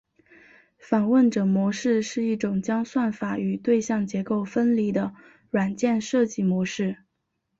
[0.79, 5.13] 访问者模式是一种将算法与对象结构分离的
[5.51, 6.97] 软件设计模式。